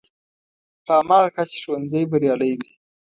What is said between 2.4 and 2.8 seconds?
وي.